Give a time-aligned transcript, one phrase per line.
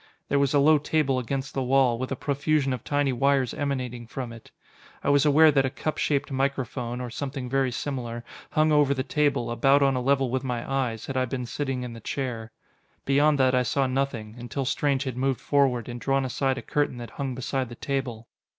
[0.29, 4.07] There was a low table against the wall, with a profusion of tiny wires emanating
[4.07, 4.49] from it.
[5.03, 9.03] I was aware that a cup shaped microphone or something very similar hung over the
[9.03, 12.51] table, about on a level with my eyes, had I been sitting in the chair.
[13.05, 16.97] Beyond that I saw nothing, until Strange had moved forward and drawn aside a curtain
[16.97, 18.27] that hung beside the table.